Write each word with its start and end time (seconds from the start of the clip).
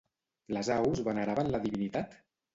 Les 0.57 0.71
aus 0.77 1.03
veneraven 1.09 1.53
la 1.57 1.61
divinitat? 1.69 2.19